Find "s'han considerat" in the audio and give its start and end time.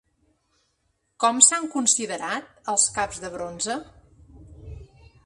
1.49-2.67